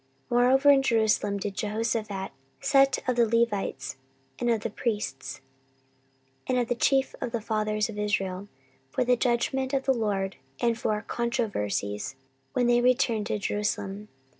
[0.31, 3.97] 14:019:008 Moreover in Jerusalem did Jehoshaphat set of the Levites,
[4.39, 5.41] and of the priests,
[6.47, 8.47] and of the chief of the fathers of Israel,
[8.89, 12.15] for the judgment of the LORD, and for controversies,
[12.53, 14.07] when they returned to Jerusalem.